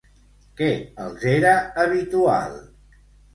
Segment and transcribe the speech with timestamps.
[0.61, 0.69] Què
[1.03, 1.51] els era
[1.85, 2.57] habitual?